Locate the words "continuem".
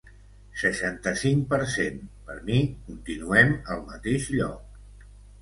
2.89-3.53